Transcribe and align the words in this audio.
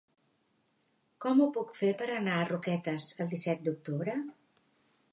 Com 1.25 1.43
ho 1.43 1.47
puc 1.59 1.77
fer 1.81 1.91
per 2.01 2.09
anar 2.15 2.39
a 2.41 2.49
Roquetes 2.49 3.09
el 3.27 3.33
disset 3.35 3.65
d'octubre? 3.69 4.21